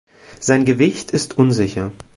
[0.39, 1.91] Sein Gewicht ist unsicher.